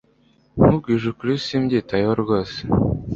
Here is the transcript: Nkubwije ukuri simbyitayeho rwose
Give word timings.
Nkubwije 0.57 1.05
ukuri 1.11 1.33
simbyitayeho 1.45 2.13
rwose 2.23 2.59